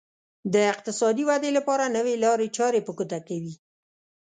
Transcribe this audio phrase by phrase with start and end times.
[0.53, 3.53] د اقتصادي ودې لپاره نوې لارې چارې په ګوته کوي.